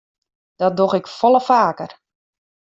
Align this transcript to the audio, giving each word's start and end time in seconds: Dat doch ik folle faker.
Dat 0.55 0.77
doch 0.77 0.93
ik 0.93 1.07
folle 1.07 1.41
faker. 1.41 1.99